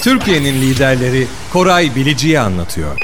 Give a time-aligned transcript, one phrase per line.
[0.00, 2.98] Türkiye'nin liderleri Koray Bilici'yi anlatıyor.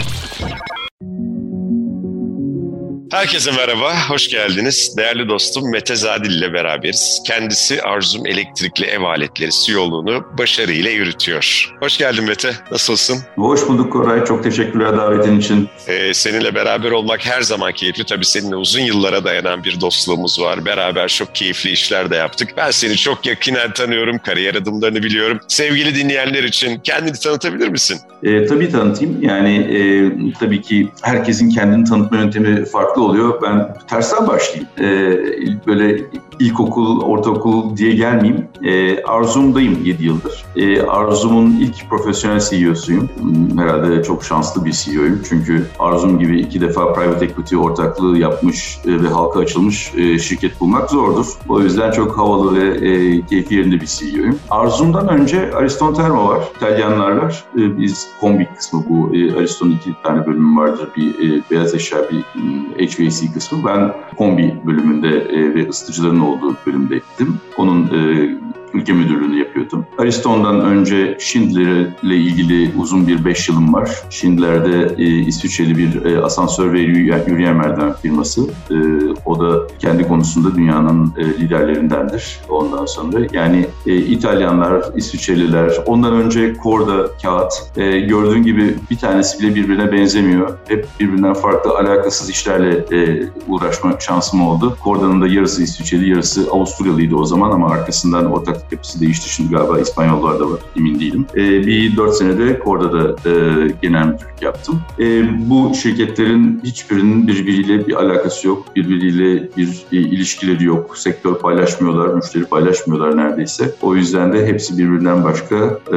[3.16, 4.95] Herkese merhaba, hoş geldiniz.
[4.96, 7.22] Değerli dostum Mete Zadil ile beraberiz.
[7.27, 11.74] Kendisi Arzum Elektrikli Ev Aletleri CEO'luğunu başarıyla yürütüyor.
[11.80, 13.18] Hoş geldin Mete, nasılsın?
[13.37, 15.68] Hoş bulduk Koray, çok teşekkürler davetin için.
[15.88, 18.05] Ee, seninle beraber olmak her zaman keyifli.
[18.05, 20.64] Tabii seninle uzun yıllara dayanan bir dostluğumuz var.
[20.64, 22.48] Beraber çok keyifli işler de yaptık.
[22.56, 25.41] Ben seni çok yakinen tanıyorum, kariyer adımlarını biliyorum.
[25.48, 27.98] Sevgili dinleyenler için kendini tanıtabilir misin?
[28.23, 29.23] E, tabii tanıtayım.
[29.23, 33.42] Yani e, tabii ki herkesin kendini tanıtma yöntemi farklı oluyor.
[33.42, 34.69] Ben tersten başlayayım.
[34.80, 34.87] E,
[35.66, 36.01] böyle
[36.40, 38.48] ilkokul, ortaokul diye gelmeyeyim.
[38.64, 40.45] E, Arzum'dayım 7 yıldır.
[40.56, 43.09] E, Arzum'un ilk profesyonel CEO'suyum.
[43.20, 45.20] Hmm, herhalde çok şanslı bir CEO'yum.
[45.28, 50.60] Çünkü Arzum gibi iki defa private equity ortaklığı yapmış e, ve halka açılmış e, şirket
[50.60, 51.26] bulmak zordur.
[51.48, 54.38] O yüzden çok havalı ve e, keyfi yerinde bir CEO'yum.
[54.50, 56.42] Arzum'dan önce Ariston Termo var.
[56.56, 57.45] İtalyanlarlar.
[57.59, 59.16] E, biz kombi kısmı bu.
[59.16, 60.88] E, Ariston'un iki tane bölümü vardır.
[60.96, 62.18] Bir e, beyaz eşya, bir
[62.78, 63.59] e, HVAC kısmı.
[63.66, 67.41] Ben kombi bölümünde e, ve ısıtıcıların olduğu bölümde gittim.
[67.57, 68.31] Onun e,
[68.77, 69.87] ülke müdürlüğünü yapıyordum.
[69.99, 73.91] Ariston'dan önce Schindler ile ilgili uzun bir 5 yılım var.
[74.11, 78.43] Schindler'de e, İsviçreli bir e, asansör ve yürüyen merdiven firması.
[78.71, 78.77] E,
[79.25, 83.19] o da kendi konusunda dünyanın e, liderlerindendir ondan sonra.
[83.33, 87.53] Yani e, İtalyanlar, İsviçreliler, ondan önce Korda kağıt.
[87.77, 90.59] E, gördüğün gibi bir tanesi bile birbirine benzemiyor.
[90.69, 94.77] Hep birbirinden farklı alakasız işlerle e, uğraşma şansım oldu.
[94.85, 99.28] Korda'nın da yarısı İsviçreli, yarısı Avusturyalıydı o zaman ama arkasından ortak yapısı değişti.
[99.28, 101.27] Şimdi galiba İspanyollar da var, emin değilim.
[101.34, 103.33] E, bir dört senede Korda'da e,
[103.83, 104.81] genel müdürlük yaptım.
[104.98, 108.77] E, bu şirketlerin hiçbirinin birbiriyle bir alakası yok.
[108.77, 110.98] Birbiriyle bir e, ilişkileri yok.
[110.98, 113.75] Sektör paylaşmıyorlar, müşteri paylaşmıyorlar neredeyse.
[113.83, 115.56] O yüzden de hepsi birbirinden başka
[115.92, 115.97] e,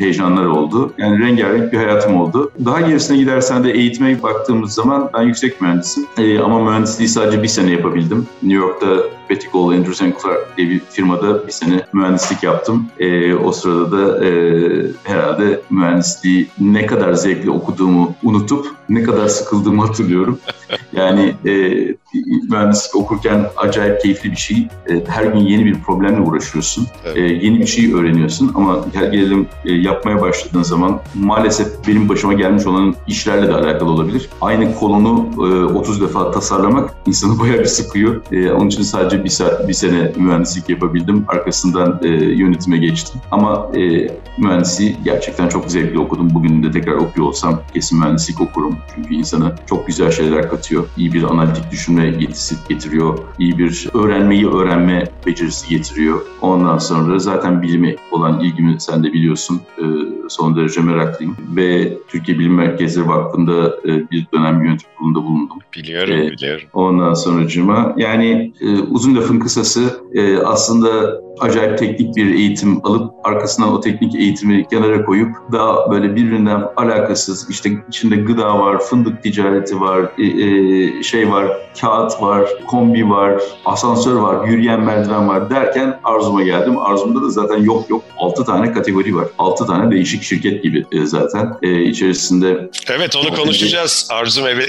[0.00, 0.92] heyecanlar oldu.
[0.98, 2.50] Yani rengarenk bir hayatım oldu.
[2.64, 6.06] Daha gerisine gidersen de eğitime baktığımız zaman ben yüksek mühendisim.
[6.18, 8.26] E, ama mühendisliği sadece bir sene yapabildim.
[8.42, 8.86] New York'ta
[9.52, 12.86] Gold Andrews Clark diye bir firmada bir sene mühendislik yaptım.
[12.98, 14.30] E, o sırada da e,
[15.04, 20.38] herhalde mühendisliği ne kadar zevkli okuduğumu unutup ne kadar sıkıldığımı hatırlıyorum.
[20.92, 21.52] Yani e,
[22.50, 24.56] mühendislik okurken acayip keyifli bir şey.
[24.88, 26.86] E, her gün yeni bir problemle uğraşıyorsun.
[27.04, 27.16] Evet.
[27.16, 32.32] E, yeni bir şey öğreniyorsun ama gel gelelim e, yapmaya başladığın zaman maalesef benim başıma
[32.32, 34.28] gelmiş olan işlerle de alakalı olabilir.
[34.40, 38.22] Aynı kolonu e, 30 defa tasarlamak insanı bayağı bir sıkıyor.
[38.56, 41.24] Onun için sadece bir, saat, bir sene mühendislik yapabildim.
[41.28, 42.00] Arkasından
[42.36, 43.20] yönetime geçtim.
[43.30, 43.70] Ama
[44.38, 46.34] mühendisliği gerçekten çok zevkli okudum.
[46.34, 48.76] Bugün de tekrar okuyor olsam kesin mühendislik okurum.
[48.94, 50.84] Çünkü insana çok güzel şeyler katıyor.
[50.96, 53.18] İyi bir analitik düşünme yetisi getiriyor.
[53.38, 56.20] İyi bir öğrenmeyi öğrenme becerisi getiriyor.
[56.40, 59.60] Ondan sonra zaten bilime olan ilgimi sen de biliyorsun.
[59.78, 59.84] E,
[60.28, 61.36] son derece meraklıyım.
[61.56, 65.58] Ve Türkiye Bilim Merkezleri Vakfı'nda e, bir dönem yönetim kurulunda bulundum.
[65.76, 66.68] Biliyorum, e, biliyorum.
[66.72, 73.72] Ondan sonracığıma yani e, uzun lafın kısası e, aslında acayip teknik bir eğitim alıp arkasından
[73.72, 79.80] o teknik eğitimi kenara koyup daha böyle birbirinden alakasız işte içinde gıda var, fındık ticareti
[79.80, 81.46] var, e, e, şey var,
[81.80, 86.78] kağıt var, kombi var, asansör var, yürüyen merdiven var derken Arzum'a geldim.
[86.78, 89.28] Arzum'da da zaten yok yok 6 tane kategori var.
[89.38, 92.70] 6 tane değişik şirket gibi e, zaten e, içerisinde.
[92.90, 94.08] Evet onu konuşacağız.
[94.12, 94.62] Arzum ev, e,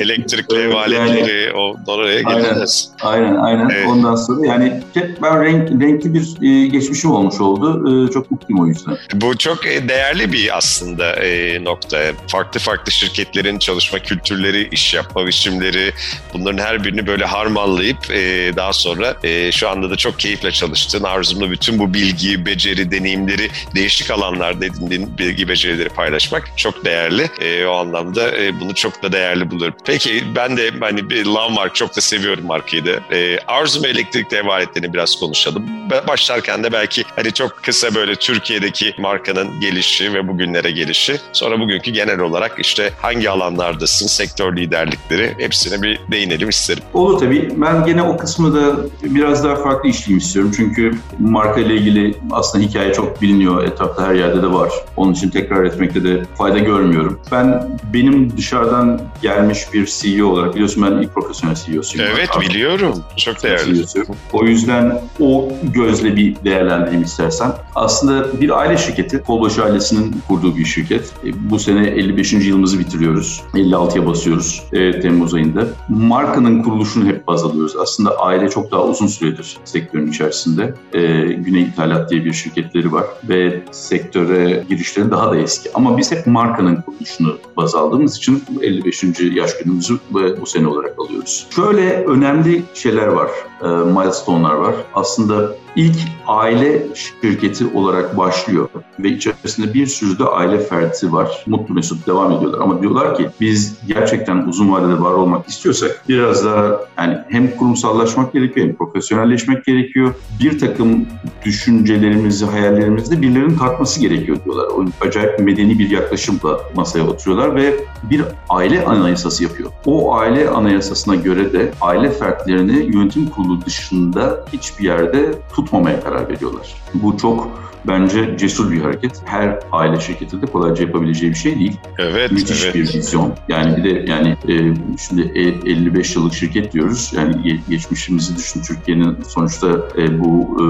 [0.00, 2.90] elektrikli ev aletleri yani, o oraya geleceğiz.
[3.02, 3.68] Aynen aynen.
[3.68, 3.86] Evet.
[3.88, 4.82] Ondan sonra yani
[5.22, 8.06] ben renk, renk renkli bir e, geçmişim olmuş oldu.
[8.06, 8.96] E, çok mutluyum o yüzden.
[9.14, 11.98] Bu çok e, değerli bir aslında e, nokta.
[12.26, 15.92] Farklı farklı şirketlerin çalışma kültürleri, iş yapma biçimleri
[16.34, 21.02] bunların her birini böyle harmanlayıp e, daha sonra e, şu anda da çok keyifle çalıştığın,
[21.02, 27.30] arzumda bütün bu bilgi, beceri, deneyimleri değişik alanlarda edindiğin bilgi, becerileri paylaşmak çok değerli.
[27.40, 29.76] E, o anlamda e, bunu çok da değerli buluyorum.
[29.84, 33.14] Peki ben de hani bir Landmark çok da seviyorum markayı da.
[33.16, 35.85] E, Arzum elektrikli ev aletlerini biraz konuşalım.
[36.08, 41.16] Başlarken de belki hani çok kısa böyle Türkiye'deki markanın gelişi ve bugünlere gelişi.
[41.32, 46.82] Sonra bugünkü genel olarak işte hangi alanlardasın, sektör liderlikleri hepsine bir değinelim isterim.
[46.94, 47.48] Olur tabii.
[47.56, 50.52] Ben gene o kısmı da biraz daha farklı işleyeyim istiyorum.
[50.56, 53.64] Çünkü marka ile ilgili aslında hikaye çok biliniyor.
[53.64, 54.70] Etrafta her yerde de var.
[54.96, 57.20] Onun için tekrar etmekte de fayda görmüyorum.
[57.32, 62.06] Ben benim dışarıdan gelmiş bir CEO olarak biliyorsun ben ilk profesyonel CEO'suyum.
[62.14, 63.04] Evet biliyorum.
[63.16, 63.74] Çok değerli.
[63.74, 64.04] CEO'su.
[64.32, 67.52] O yüzden o gözle bir değerlendireyim istersen.
[67.74, 71.12] Aslında bir aile şirketi, Kolbaşı ailesinin kurduğu bir şirket.
[71.24, 72.32] E, bu sene 55.
[72.32, 73.42] yılımızı bitiriyoruz.
[73.54, 75.66] 56'ya basıyoruz e, Temmuz ayında.
[75.88, 77.76] Markanın kuruluşunu hep baz alıyoruz.
[77.76, 80.74] Aslında aile çok daha uzun süredir sektörün içerisinde.
[80.92, 81.02] E,
[81.32, 85.70] Güney İthalat diye bir şirketleri var ve sektöre girişleri daha da eski.
[85.74, 89.04] Ama biz hep markanın kuruluşunu baz aldığımız için 55.
[89.34, 89.98] yaş günümüzü
[90.40, 91.46] bu sene olarak alıyoruz.
[91.50, 93.30] Şöyle önemli şeyler var,
[93.62, 94.74] e, milestone'lar var.
[94.94, 95.96] Aslında ilk
[96.26, 98.68] aile şirketi olarak başlıyor
[98.98, 101.44] ve içerisinde bir sürü de aile ferdi var.
[101.46, 106.44] Mutlu mesut devam ediyorlar ama diyorlar ki biz gerçekten uzun vadede var olmak istiyorsak biraz
[106.44, 110.14] daha yani hem kurumsallaşmak gerekiyor hem profesyonelleşmek gerekiyor.
[110.40, 111.06] Bir takım
[111.44, 114.66] düşüncelerimizi, hayallerimizi de birilerinin tartması gerekiyor diyorlar.
[114.66, 117.74] O acayip medeni bir yaklaşımla masaya oturuyorlar ve
[118.10, 119.70] bir aile anayasası yapıyor.
[119.86, 125.32] O aile anayasasına göre de aile fertlerini yönetim kurulu dışında hiçbir yerde
[125.66, 126.74] tutmamaya karar veriyorlar.
[126.94, 129.22] Bu çok bence cesur bir hareket.
[129.24, 131.76] Her aile şirketi de kolayca yapabileceği bir şey değil.
[131.98, 132.74] Evet, Müthiş evet.
[132.74, 133.34] bir vizyon.
[133.48, 134.74] Yani bir de yani e,
[135.08, 135.22] şimdi
[135.66, 137.12] 55 yıllık şirket diyoruz.
[137.16, 139.68] Yani geçmişimizi düşün Türkiye'nin sonuçta
[139.98, 140.66] e, bu e,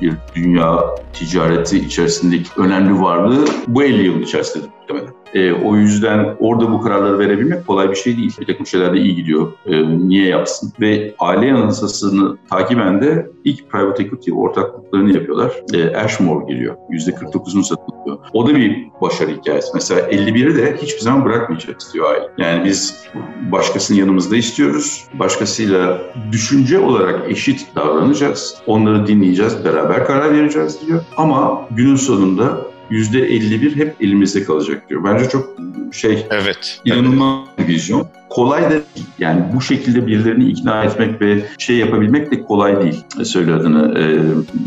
[0.00, 0.80] bir dünya
[1.12, 5.19] ticareti içerisindeki önemli varlığı bu 50 yıl içerisinde muhtemelen.
[5.34, 8.36] E, o yüzden orada bu kararları verebilmek kolay bir şey değil.
[8.40, 9.52] Bir takım şeyler de iyi gidiyor.
[9.66, 10.72] E, niye yapsın?
[10.80, 15.52] Ve aile yanılsasını takiben de ilk private equity ortaklıklarını yapıyorlar.
[15.74, 16.76] E, Ashmore giriyor.
[16.90, 18.18] %49'unu satılıyor.
[18.32, 19.70] O da bir başarı hikayesi.
[19.74, 22.28] Mesela 51'i de hiçbir zaman bırakmayacağız diyor aile.
[22.38, 23.04] Yani biz
[23.52, 25.04] başkasının yanımızda istiyoruz.
[25.14, 25.98] Başkasıyla
[26.32, 28.56] düşünce olarak eşit davranacağız.
[28.66, 31.00] Onları dinleyeceğiz, beraber karar vereceğiz diyor.
[31.16, 35.04] Ama günün sonunda %51 hep elimizde kalacak diyor.
[35.04, 35.56] Bence çok
[35.92, 36.80] şey Evet.
[36.84, 38.08] inanılmaz bir vizyon.
[38.30, 38.82] Kolay da değil.
[39.18, 43.04] yani bu şekilde birilerini ikna etmek ve şey yapabilmek de kolay değil.
[43.24, 44.04] Söyle adını e,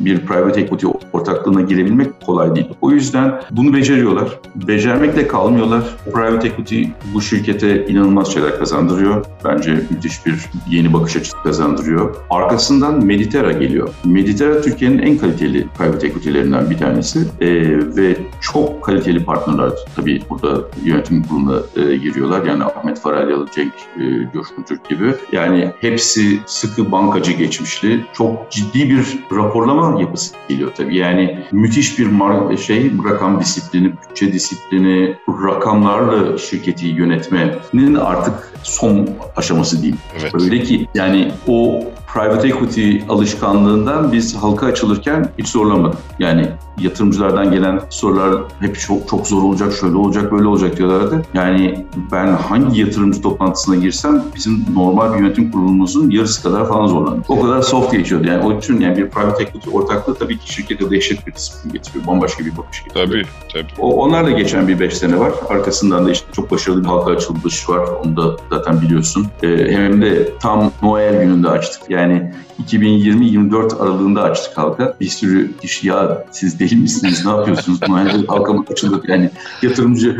[0.06, 2.68] bir private equity ortaklığına girebilmek kolay değil.
[2.81, 4.39] O yüzden bunu beceriyorlar.
[4.56, 5.83] Becermekle kalmıyorlar.
[6.13, 6.83] Private equity
[7.13, 9.25] bu şirkete inanılmaz şeyler kazandırıyor.
[9.45, 10.36] Bence müthiş bir
[10.69, 12.16] yeni bakış açısı kazandırıyor.
[12.30, 13.89] Arkasından Meditera geliyor.
[14.06, 17.48] Meditera Türkiye'nin en kaliteli private equity'lerinden bir tanesi e,
[17.95, 22.45] ve çok kaliteli partnerler tabii burada yönetim kuruluna e, giriyorlar.
[22.45, 25.16] Yani Ahmet Faralyalı, Cenk e, Coşkun Türk gibi.
[25.32, 28.06] Yani hepsi sıkı bankacı geçmişli.
[28.14, 30.98] Çok ciddi bir raporlama yapısı geliyor tabii.
[30.98, 39.96] Yani müthiş bir şey rakam disiplini, bütçe disiplini, rakamlarla şirketi yönetmenin artık son aşaması değil.
[40.22, 40.36] Evet.
[40.36, 41.84] Öyle ki yani o
[42.14, 46.00] private equity alışkanlığından biz halka açılırken hiç zorlamadık.
[46.20, 46.48] Yani
[46.80, 51.26] yatırımcılardan gelen sorular hep çok, çok zor olacak, şöyle olacak, böyle olacak diyorlardı.
[51.34, 57.24] Yani ben hangi yatırımcı toplantısına girsem bizim normal bir yönetim kurulumuzun yarısı kadar falan zorlandım.
[57.28, 58.28] O kadar soft geçiyordu.
[58.28, 62.07] Yani o için yani bir private equity ortaklığı tabii ki şirkete dehşet bir disiplin getiriyor.
[62.07, 63.07] Bambaşka bir bakış getiriyor.
[63.07, 63.24] Tabii,
[63.54, 63.81] tabii.
[63.81, 65.31] O, onlarla geçen bir 5 sene var.
[65.50, 67.88] Arkasından da işte çok başarılı bir halka açılış var.
[68.06, 69.28] Onu da zaten biliyorsun.
[69.44, 71.81] Ee, hem de tam Noel gününde açtık.
[71.90, 72.34] Yani
[72.68, 74.96] 2020-24 aralığında açtık halka.
[75.02, 77.80] Bir sürü kişi ya siz deli misiniz ne yapıyorsunuz?
[77.90, 79.02] Noel'de halka mı açılır?
[79.08, 79.30] Yani
[79.62, 80.18] yatırımcı,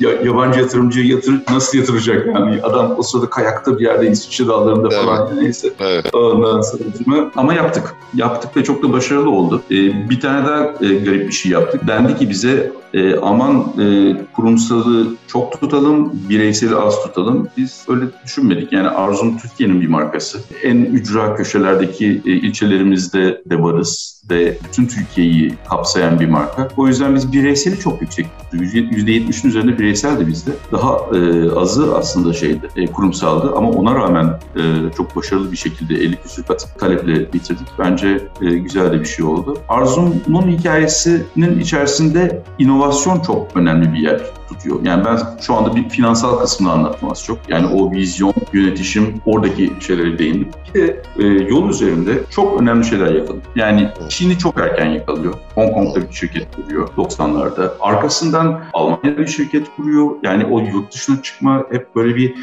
[0.00, 2.26] ya- yabancı yatırımcı yatır, nasıl yatıracak?
[2.26, 5.72] Yani adam o sırada kayakta bir yerde İsviçre dağlarında falan neyse.
[5.80, 6.14] Evet.
[6.14, 7.94] Ondan sonra ama yaptık.
[8.14, 9.62] Yaptık ve çok da başarılı oldu.
[9.70, 11.86] Ee, bir tane daha e, garip bir şey yaptık.
[11.88, 17.48] Dendi ki bize e, aman e, kurumsalı çok tutalım, bireyseli az tutalım.
[17.56, 18.72] Biz öyle düşünmedik.
[18.72, 20.40] Yani Arzum Türkiye'nin bir markası.
[20.62, 26.68] En ücra köşelerdeki e, ilçelerimizde de varız ve bütün Türkiye'yi kapsayan bir marka.
[26.76, 28.60] O yüzden biz bireyseli çok yüksek tuttuk.
[28.60, 30.50] %70'in üzerinde bireysel de bizde.
[30.72, 34.62] Daha e, azı aslında şeydi, e, kurumsaldı ama ona rağmen e,
[34.96, 37.66] çok başarılı bir şekilde 50 küsur kat taleple bitirdik.
[37.78, 39.58] Bence e, güzel de bir şey oldu.
[39.68, 44.78] Arzum'un hikayesinin içerisinde inovasyon çok önemli bir yer tutuyor.
[44.84, 47.38] Yani ben şu anda bir finansal kısmını anlattım az çok.
[47.48, 50.48] Yani o vizyon, yönetişim, oradaki şeylere değindim.
[50.74, 53.42] Bir de e, yol üzerinde çok önemli şeyler yakaladı.
[53.56, 55.34] Yani Çin'i çok erken yakalıyor.
[55.54, 57.70] Hong Kong'da bir şirket kuruyor 90'larda.
[57.80, 60.10] Arkasından Almanya'da bir şirket kuruyor.
[60.22, 62.34] Yani o yurt dışına çıkma hep böyle bir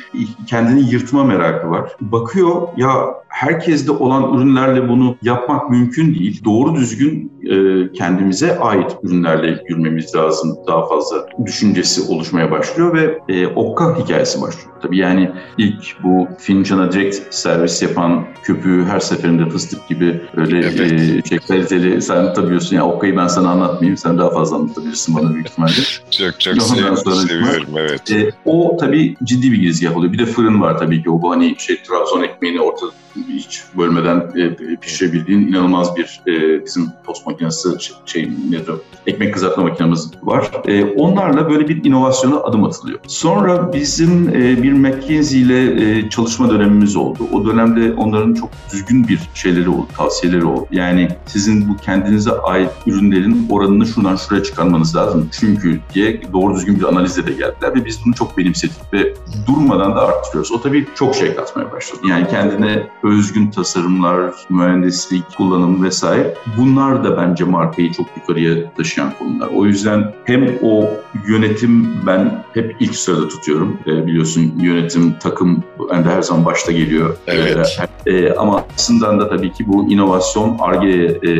[0.47, 1.91] kendini yırtma merakı var.
[2.01, 6.43] Bakıyor ya herkeste olan ürünlerle bunu yapmak mümkün değil.
[6.45, 13.47] Doğru düzgün e, kendimize ait ürünlerle yürümemiz lazım daha fazla düşüncesi oluşmaya başlıyor ve e,
[13.47, 14.67] Okka hikayesi başlıyor.
[14.81, 20.91] Tabii yani ilk bu Fincan'a direkt servis yapan köpüğü her seferinde fıstık gibi öyle Evet.
[21.25, 25.33] e, şey kaliteli sen tabiyorsun ya Okka'yı ben sana anlatmayayım sen daha fazla anlatabilirsin bana
[25.33, 25.71] büyük ihtimalle.
[26.11, 26.95] Çok çok sev-
[27.27, 28.11] seviyorum evet.
[28.11, 30.13] E, o tabii ciddi bir girizgah oluyor.
[30.13, 32.91] Bir de fırın var tabii ki o bu hani şey Trabzon ekmeğini ortada
[33.27, 37.69] hiç bölmeden e, pişirebildiğin inanılmaz bir e, bizim tost makinesi
[38.05, 38.75] şey nedir
[39.07, 40.51] ekmek kızartma makinemiz var.
[40.65, 42.99] E, onlarla böyle bir inovasyona adım atılıyor.
[43.07, 47.27] Sonra bizim e, bir McKinsey ile e, çalışma dönemimiz oldu.
[47.33, 50.67] O dönemde onların çok düzgün bir şeyleri oldu, tavsiyeleri oldu.
[50.71, 55.29] Yani sizin bu kendinize ait ürünlerin oranını şuradan şuraya çıkarmanız lazım.
[55.39, 59.13] Çünkü diye doğru düzgün bir analizle de geldiler ve biz bunu çok benimsedik ve
[59.47, 60.51] durmadan da arttırıyoruz.
[60.51, 62.01] O tabii çok şey katmaya başladı.
[62.09, 66.33] Yani kendine özgün tasarımlar, mühendislik, kullanım vesaire.
[66.57, 69.47] Bunlar da bence markayı çok yukarıya taşıyan konular.
[69.47, 70.89] O yüzden hem o
[71.27, 73.79] yönetim ben hep ilk sırada tutuyorum.
[73.87, 77.17] E, biliyorsun yönetim, takım yani her zaman başta geliyor.
[77.27, 77.79] Evet.
[78.05, 81.31] E, ama aslında da tabii ki bu inovasyon, ARGE'ye e,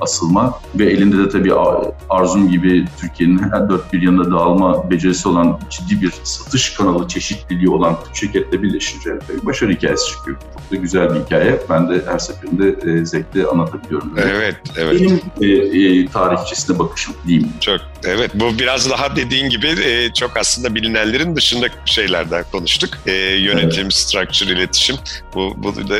[0.00, 1.52] asılma ve elinde de tabii
[2.10, 7.70] Arzum gibi Türkiye'nin her dört bir yanında dağılma becerisi olan ciddi bir satış kanalı çeşitliliği
[7.70, 10.36] olan şirketle birleşince başarı hikayesi çıkıyor.
[10.54, 11.60] Çok da güzel bir hikaye.
[11.70, 14.14] Ben de her seferinde e, zevkle anlatabiliyorum.
[14.18, 15.00] Evet, evet.
[15.00, 17.48] Benim e, e, tarihçesine bakışım diyeyim.
[17.60, 18.30] Çok, evet.
[18.34, 22.90] Bu biraz daha dediğin gibi e, çok aslında bilinenlerin dışında şeylerden konuştuk.
[23.06, 23.94] E, yönetim, evet.
[23.94, 24.96] structure, iletişim.
[25.34, 25.96] Bu, bu da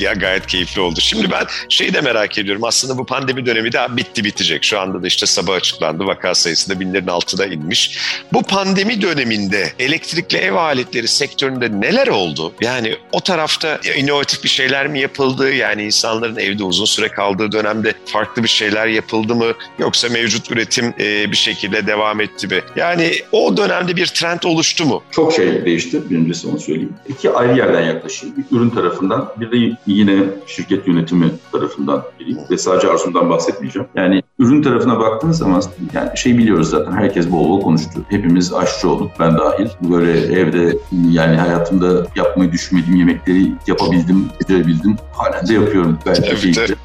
[0.00, 1.00] ya gayet keyifli oldu.
[1.00, 2.64] Şimdi ben şeyi de merak ediyorum.
[2.64, 4.64] Aslında bu pandemi dönemi daha bitti bitecek.
[4.64, 6.06] Şu anda da işte sabah açıklandı.
[6.06, 7.98] Vaka sayısı da binlerin altına inmiş.
[8.32, 12.52] Bu pandemi döneminde elektrikli ev aletleri sektöründe neler oldu?
[12.60, 13.80] Yani o tarafta
[14.20, 15.52] inovatif bir şeyler mi yapıldı?
[15.52, 19.52] Yani insanların evde uzun süre kaldığı dönemde farklı bir şeyler yapıldı mı?
[19.78, 22.60] Yoksa mevcut üretim e, bir şekilde devam etti mi?
[22.76, 25.02] Yani o dönemde bir trend oluştu mu?
[25.10, 26.10] Çok şey değişti.
[26.10, 26.94] Birincisi onu söyleyeyim.
[27.08, 28.36] İki ayrı yerden yaklaşayım.
[28.36, 32.04] Bir ürün tarafından bir de yine şirket yönetimi tarafından.
[32.50, 33.88] Ve sadece arzumdan bahsetmeyeceğim.
[33.94, 36.92] Yani ürün tarafına baktığınız zaman yani şey biliyoruz zaten.
[36.92, 38.00] Herkes bol bol konuştu.
[38.08, 39.10] Hepimiz aşçı olduk.
[39.20, 39.68] Ben dahil.
[39.82, 40.78] Böyle evde
[41.10, 44.96] yani hayatımda yapmayı düşünmediğim yemekleri yapabildim, becerebildim.
[45.12, 45.98] Halen de yapıyorum.
[46.06, 46.76] Belki tabii, tabii.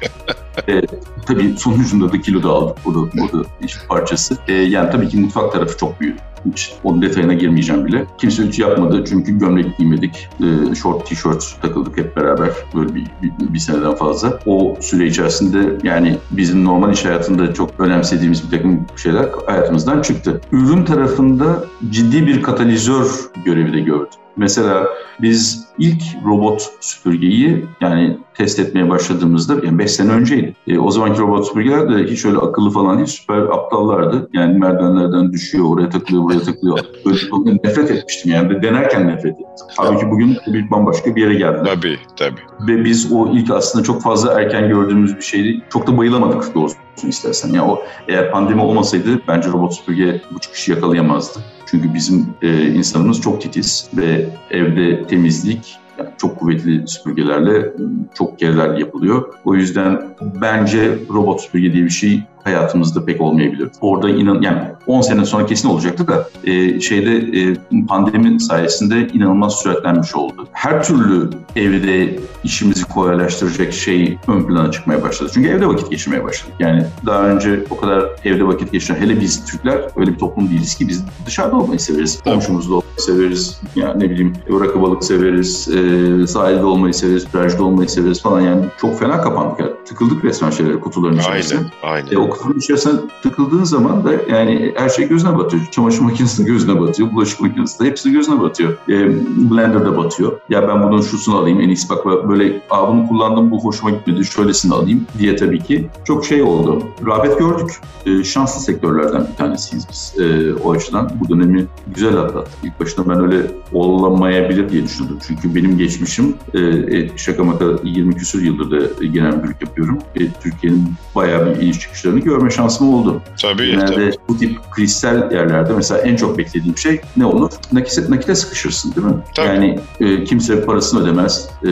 [0.68, 0.82] E,
[1.26, 2.76] tabii sonucunda da kilo da aldık.
[2.86, 4.38] O da, o da iş parçası.
[4.48, 6.16] E, yani tabii ki mutfak tarafı çok büyüdü.
[6.52, 8.06] Hiç onun detayına girmeyeceğim bile.
[8.18, 10.28] Kimse hiç yapmadı çünkü gömlek giymedik.
[10.40, 14.38] E, short tişört takıldık hep beraber böyle bir, bir, bir seneden fazla.
[14.46, 20.40] O süre içerisinde yani bizim normal iş hayatında çok önemsediğimiz bir takım şeyler hayatımızdan çıktı.
[20.52, 23.06] Ürün tarafında ciddi bir katalizör
[23.44, 24.18] görevi de gördüm.
[24.36, 24.86] Mesela
[25.20, 30.54] biz ilk robot süpürgeyi yani test etmeye başladığımızda yani 5 sene önceydi.
[30.66, 34.28] E, o zamanki robot süpürgeler de hiç öyle akıllı falan değil süper aptallardı.
[34.32, 36.78] Yani merdivenlerden düşüyor, oraya takılıyor, buraya takılıyor.
[37.06, 39.46] Böyle nefret etmiştim yani denerken nefret ettim.
[39.76, 41.60] Halbuki bugün bir bambaşka bir yere geldi.
[41.64, 42.40] Tabii, tabii.
[42.68, 45.62] Ve biz o ilk aslında çok fazla erken gördüğümüz bir şeydi.
[45.70, 46.76] Çok da bayılamadık doğrusu
[47.08, 47.48] istersen.
[47.48, 51.40] Yani o eğer pandemi olmasaydı bence robot süpürge bu çıkışı yakalayamazdı.
[51.66, 57.72] Çünkü bizim e, insanımız çok titiz ve evde temizlik yani çok kuvvetli süpürgelerle
[58.14, 59.34] çok kereler yapılıyor.
[59.44, 60.02] O yüzden
[60.40, 63.68] bence robot süpürge diye bir şey hayatımızda pek olmayabilir.
[63.80, 67.56] Orada inan yani 10 sene sonra kesin olacaktı da e, şeyde e,
[67.88, 70.48] pandemi sayesinde inanılmaz süratlenmiş oldu.
[70.52, 75.30] Her türlü evde işimizi kolaylaştıracak şey ön plana çıkmaya başladı.
[75.34, 76.54] Çünkü evde vakit geçirmeye başladık.
[76.58, 80.74] Yani daha önce o kadar evde vakit geçiren hele biz Türkler öyle bir toplum değiliz
[80.74, 82.22] ki biz dışarıda olmayı severiz.
[82.22, 83.60] Komşumuzda olmayı severiz.
[83.76, 85.68] Yani ne bileyim rakı balık severiz.
[85.68, 87.26] E, sahilde olmayı severiz.
[87.26, 88.40] Plajda olmayı severiz falan.
[88.40, 89.60] Yani çok fena kapandık.
[89.60, 89.72] Yani.
[89.88, 91.60] Tıkıldık resmen şeylere kutuların içerisine.
[91.82, 92.06] Aynen.
[92.06, 92.12] aynen.
[92.12, 95.62] E, o kutunun içerisine tıkıldığın zaman da yani her şey gözüne batıyor.
[95.70, 97.12] Çamaşır makinesi de gözüne batıyor.
[97.12, 98.72] Bulaşık makinesi de hepsi gözüne batıyor.
[98.88, 99.08] E,
[99.50, 100.32] blender de batıyor.
[100.48, 104.24] Ya ben bunun şusunu alayım en iyisi bak böyle Aa, bunu kullandım bu hoşuma gitmedi
[104.24, 106.82] şöylesini alayım diye tabii ki çok şey oldu.
[107.06, 107.70] Rağbet gördük.
[108.06, 111.10] E, şanslı sektörlerden bir tanesiyiz biz e, o açıdan.
[111.20, 112.54] Bu dönemi güzel atlattık.
[112.64, 115.18] İlk başta ben öyle olamayabilir diye düşündüm.
[115.26, 119.98] Çünkü benim geçmişim e, e şaka maka 20 küsur yıldır da genel müdürlük yapıyorum.
[120.14, 123.22] E, Türkiye'nin bayağı bir iniş çıkışlarını görme şansım oldu.
[123.42, 123.66] Tabii.
[123.66, 124.12] Genelde tabii.
[124.28, 127.50] bu tip kristal yerlerde mesela en çok beklediğim şey ne olur?
[127.72, 129.14] Nakite, nakite sıkışırsın değil mi?
[129.34, 129.46] Tabii.
[129.46, 131.70] Yani e, kimse parasını ödemez, e,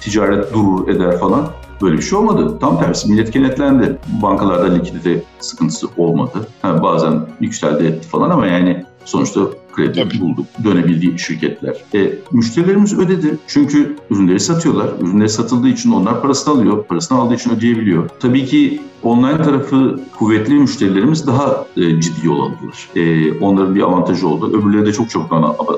[0.00, 1.48] ticaret durur eder falan.
[1.82, 2.58] Böyle bir şey olmadı.
[2.60, 3.96] Tam tersi millet kenetlendi.
[4.22, 6.48] Bankalarda likidite sıkıntısı olmadı.
[6.62, 9.40] Ha, bazen yükseldi etti falan ama yani sonuçta
[9.72, 10.20] kredi Tabii.
[10.20, 10.46] bulduk.
[10.64, 11.76] Dönebildiği şirketler.
[11.94, 13.38] E, müşterilerimiz ödedi.
[13.46, 14.90] Çünkü ürünleri satıyorlar.
[15.00, 16.84] Ürünleri satıldığı için onlar parasını alıyor.
[16.84, 18.08] Parasını aldığı için ödeyebiliyor.
[18.20, 22.88] Tabii ki online tarafı kuvvetli müşterilerimiz daha e, ciddi yol aldılar.
[22.96, 24.58] E, onların bir avantajı oldu.
[24.58, 25.32] Öbürleri de çok çok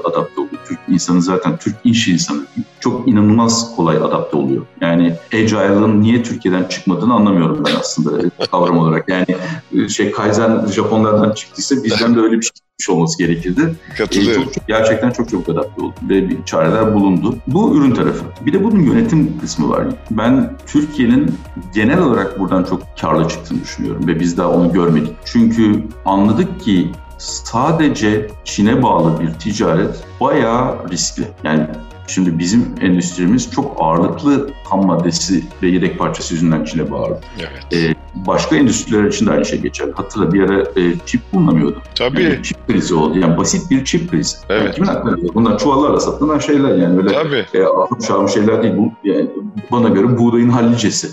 [0.04, 0.47] adapte oldu.
[0.68, 2.46] Türk insanı zaten Türk iş insanı
[2.80, 4.66] çok inanılmaz kolay adapte oluyor.
[4.80, 9.08] Yani Agile'ın niye Türkiye'den çıkmadığını anlamıyorum ben aslında kavram olarak.
[9.08, 9.26] Yani
[9.74, 13.74] e, şey Kaizen Japonlardan çıktıysa bizden de öyle bir şey yapmış olması gerekirdi.
[13.98, 14.42] Katılıyorum.
[14.42, 17.36] E, çok, çok, gerçekten çok çok adapte oldu ve bir çareler bulundu.
[17.46, 18.24] Bu ürün tarafı.
[18.40, 19.86] Bir de bunun yönetim kısmı var.
[20.10, 21.34] Ben Türkiye'nin
[21.74, 25.12] genel olarak buradan çok karlı çıktığını düşünüyorum ve biz daha onu görmedik.
[25.24, 31.24] Çünkü anladık ki sadece Çin'e bağlı bir ticaret bayağı riskli.
[31.44, 31.66] Yani
[32.08, 37.20] Şimdi bizim endüstrimiz çok ağırlıklı ham maddesi ve yedek parçası yüzünden Çin'e bağlı.
[37.38, 37.72] Evet.
[37.72, 39.88] Ee, başka endüstriler için de aynı şey geçer.
[39.94, 41.82] Hatırla bir ara e, çip bulunamıyordu.
[41.94, 42.22] Tabii.
[42.22, 43.18] Yani çip krizi oldu.
[43.18, 44.36] Yani basit bir çip krizi.
[44.48, 44.62] Evet.
[44.62, 45.34] Yani kimin aklına geliyor?
[45.34, 46.98] Bunlar çuvallarla satılan şeyler yani.
[46.98, 47.46] Öyle Tabii.
[47.54, 48.74] E, ahım şahım şeyler değil.
[48.76, 49.30] Bu, yani
[49.72, 51.08] bana göre buğdayın hallicesi.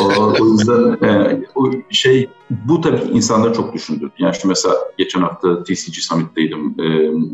[0.00, 4.12] o, o yüzden e, o şey bu tabii insanları çok düşündürdü.
[4.18, 6.84] Yani şimdi mesela geçen hafta TCG Summit'teydim e,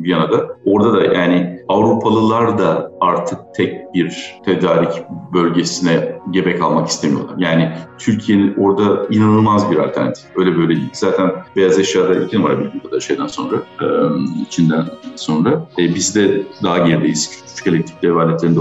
[0.02, 0.56] Viyana'da.
[0.64, 4.90] Orada da yani Avrupalılar da artık tek bir tedarik
[5.34, 7.34] bölgesine gebe kalmak istemiyorlar.
[7.38, 10.24] Yani Türkiye'nin orada inanılmaz bir alternatif.
[10.36, 10.90] Öyle böyle değil.
[10.92, 13.86] Zaten beyaz eşyada iki numara bildiğim kadar şeyden sonra, e,
[14.42, 14.84] içinden
[15.16, 15.68] sonra.
[15.78, 17.42] E, biz de daha gerideyiz.
[17.46, 18.60] Küçük elektrik dev aletlerinde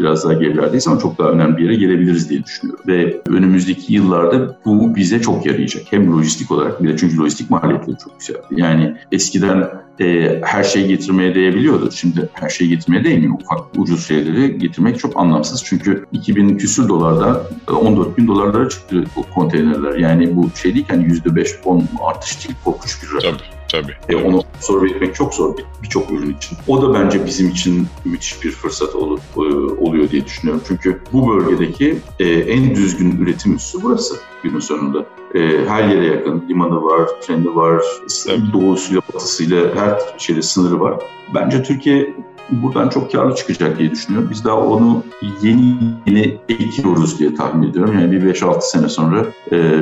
[0.00, 2.84] biraz daha gerilerdeyiz ama çok daha önemli bir yere gelebiliriz diye düşünüyorum.
[2.86, 5.82] Ve önümüzdeki yıllarda bu bize çok yarayacak.
[5.90, 8.36] Hem lojistik olarak bir de çünkü lojistik maliyetleri çok güzel.
[8.50, 9.68] Yani eskiden
[10.00, 11.90] e, her şeyi getirmeye değebiliyordu.
[11.92, 13.34] Şimdi her şeyi getirmeye değmiyor.
[13.34, 15.64] Ufak ucuz şeyleri getirmek çok anlamsız.
[15.64, 17.42] Çünkü 2000 küsür dolardan
[17.82, 19.98] 14 bin dolarlara çıktı bu konteynerler.
[19.98, 23.40] Yani bu şey değil ki hani %5 10 artış değil korkunç bir rakam.
[23.72, 23.92] Tabii.
[24.08, 26.58] E, onu absorbe etmek çok zor birçok ürün için.
[26.68, 29.40] O da bence bizim için müthiş bir fırsat ol, e,
[29.80, 30.62] oluyor diye düşünüyorum.
[30.68, 35.06] Çünkü bu bölgedeki e, en düzgün üretim üssü burası günün sonunda.
[35.34, 36.44] E, her yere yakın.
[36.48, 37.82] Limanı var, treni var,
[38.26, 38.52] Tabii.
[38.52, 40.98] doğusuyla batısıyla her şeyde sınırı var.
[41.34, 42.14] Bence Türkiye
[42.52, 44.28] buradan çok karlı çıkacak diye düşünüyorum.
[44.30, 45.04] Biz daha onu
[45.42, 45.74] yeni
[46.06, 47.98] yeni ekiyoruz diye tahmin ediyorum.
[48.00, 49.74] Yani bir 5-6 sene sonra e,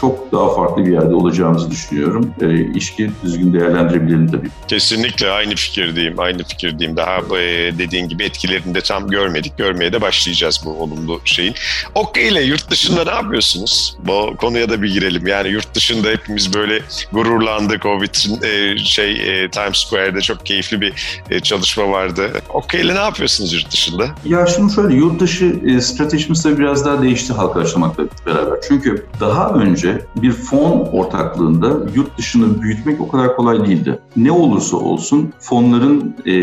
[0.00, 2.34] çok daha farklı bir yerde olacağımızı düşünüyorum.
[2.40, 4.48] E, işki düzgün değerlendirebilelim tabii.
[4.68, 6.96] Kesinlikle aynı fikirdeyim, aynı fikirdeyim.
[6.96, 9.58] Daha e, dediğin gibi etkilerini de tam görmedik.
[9.58, 11.54] Görmeye de başlayacağız bu olumlu şeyin.
[11.94, 13.96] Okey ile yurt dışında ne yapıyorsunuz?
[14.06, 15.26] Bu konuya da bir girelim.
[15.26, 16.80] Yani yurt dışında hepimiz böyle
[17.12, 17.86] gururlandık.
[17.86, 20.92] O vitrin e, şey e, Times Square'de çok keyifli bir
[21.30, 22.13] e, çalışma vardı.
[22.54, 24.06] Okey ile ne yapıyorsunuz yurt dışında?
[24.24, 28.58] Ya şimdi şöyle yurt dışı e, stratejimiz tabii biraz daha değişti halkalaşmakla beraber.
[28.68, 33.98] Çünkü daha önce bir fon ortaklığında yurt dışını büyütmek o kadar kolay değildi.
[34.16, 36.34] Ne olursa olsun fonların e,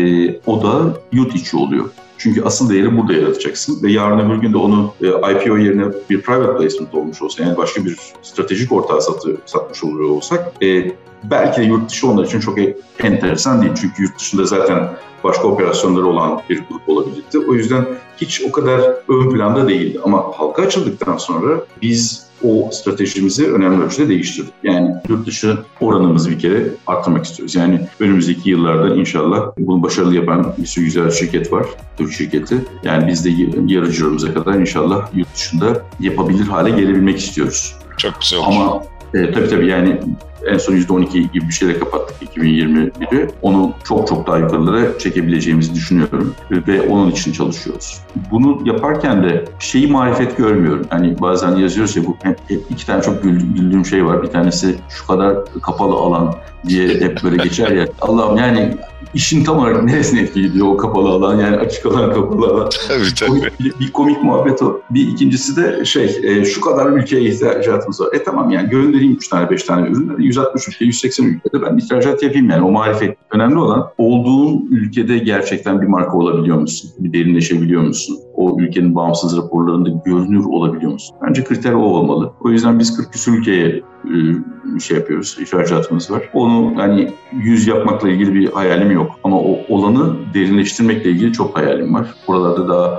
[0.46, 1.90] odağı yurt içi oluyor.
[2.22, 6.22] Çünkü asıl değeri burada yaratacaksın ve yarın öbür gün de onu e, IPO yerine bir
[6.22, 10.92] private placement olmuş olsa yani başka bir stratejik ortağı satı, satmış oluyor olsak e,
[11.24, 12.58] belki de yurt dışı onlar için çok
[12.98, 13.72] enteresan değil.
[13.80, 14.88] Çünkü yurt dışında zaten
[15.24, 17.38] başka operasyonları olan bir grup olabilirdi.
[17.48, 17.86] O yüzden
[18.22, 20.00] hiç o kadar ön planda değildi.
[20.04, 24.52] Ama halka açıldıktan sonra biz o stratejimizi önemli ölçüde değiştirdik.
[24.62, 27.54] Yani yurt dışı oranımızı bir kere arttırmak istiyoruz.
[27.54, 31.66] Yani önümüzdeki yıllarda inşallah bunu başarılı yapan bir sürü güzel şirket var.
[31.96, 32.64] Türk şirketi.
[32.84, 33.30] Yani biz de
[33.66, 37.76] yarı kadar inşallah yurt dışında yapabilir hale gelebilmek istiyoruz.
[37.96, 38.46] Çok güzel olur.
[38.48, 38.82] Ama
[39.14, 40.00] e, tabii tabii yani
[40.46, 43.28] en son %12 gibi bir şeyle kapattık 2021'i.
[43.42, 48.00] Onu çok çok daha yukarılara çekebileceğimizi düşünüyorum ve onun için çalışıyoruz.
[48.30, 50.86] Bunu yaparken de şeyi marifet görmüyorum.
[50.90, 54.22] Hani bazen yazıyoruz ya bu hep, hep iki tane çok güldüğüm şey var.
[54.22, 56.34] Bir tanesi şu kadar kapalı alan
[56.68, 57.86] diye hep böyle geçer ya.
[58.00, 58.76] Allah'ım yani
[59.14, 62.70] işin tam olarak neresine etkiliyor o kapalı alan yani açık alan kapalı alan.
[62.88, 63.52] Tabii tabii.
[63.60, 64.80] Bir, bir komik muhabbet o.
[64.90, 68.08] Bir ikincisi de şey e, şu kadar ülkeye ihracatımız var.
[68.12, 72.22] E tamam yani göndereyim 3 tane 5 tane ürünleri 160 ülke 180 ülkede ben ihracat
[72.22, 73.18] yapayım yani o marifet.
[73.30, 76.90] Önemli olan olduğun ülkede gerçekten bir marka olabiliyor musun?
[76.98, 78.18] Bir derinleşebiliyor musun?
[78.36, 81.16] O ülkenin bağımsız raporlarında görünür olabiliyor musun?
[81.22, 82.32] Bence kriter o olmalı.
[82.40, 86.22] O yüzden biz 40 küsur ülkeye e, şey yapıyoruz, ihracatımız var.
[86.34, 89.10] Onu hani yüz yapmakla ilgili bir hayalim yok.
[89.24, 92.14] Ama o olanı derinleştirmekle ilgili çok hayalim var.
[92.28, 92.98] Buralarda daha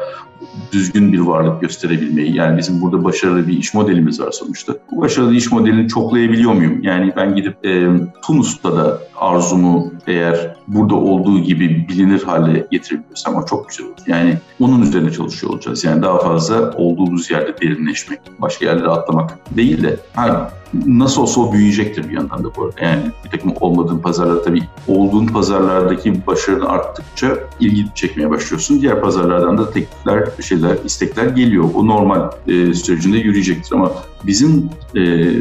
[0.71, 2.35] düzgün bir varlık gösterebilmeyi.
[2.35, 4.73] Yani bizim burada başarılı bir iş modelimiz var sonuçta.
[4.91, 6.83] Bu başarılı iş modelini çoklayabiliyor muyum?
[6.83, 7.87] Yani ben gidip e,
[8.21, 13.95] Tunus'ta da arzumu eğer burada olduğu gibi bilinir hale getirebiliyorsam o çok güzel olur.
[14.07, 15.83] Yani onun üzerine çalışıyor olacağız.
[15.83, 20.51] Yani daha fazla olduğumuz yerde derinleşmek, başka yerlere atlamak değil de ha,
[20.85, 22.81] nasıl olsa o büyüyecektir bir yandan da bu arada.
[22.81, 28.81] Yani bir takım olmadığın pazarlarda tabii olduğun pazarlardaki başarını arttıkça ilgi çekmeye başlıyorsun.
[28.81, 31.65] Diğer pazarlardan da teklifler, şeyler, istekler geliyor.
[31.75, 33.91] O normal e, sürecinde yürüyecektir ama
[34.23, 35.31] bizim e,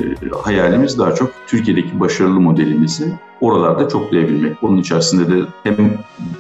[0.42, 4.62] hayalimiz daha çok Türkiye'deki başarılı modelimizi oralarda çoklayabilmek.
[4.62, 5.76] Onun içerisinde de hem